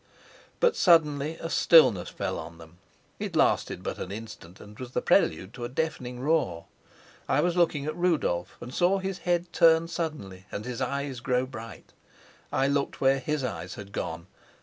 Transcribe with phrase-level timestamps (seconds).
[0.59, 2.79] But suddenly a stillness fell on them;
[3.19, 6.65] it lasted but an instant, and was the prelude to a deafening roar.
[7.29, 11.45] I was looking at Rudolf and saw his head turn suddenly and his eyes grow
[11.45, 11.93] bright.
[12.51, 14.25] I looked where his eyes had gone.